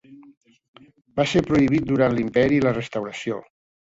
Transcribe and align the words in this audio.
Va 1.21 1.27
ser 1.31 1.45
prohibit 1.49 1.85
durant 1.91 2.17
l'Imperi 2.17 2.59
i 2.61 2.65
la 2.69 2.77
Restauració. 2.79 3.39